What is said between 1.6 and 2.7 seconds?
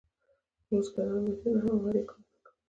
هم وړیا کارونه کول.